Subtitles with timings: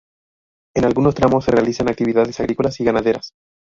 [0.75, 3.35] En algunos tramos se realizan actividades agrícolas y ganaderas.